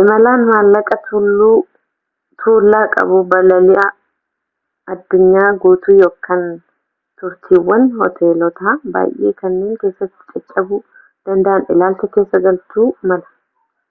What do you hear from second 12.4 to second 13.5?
galchuu mala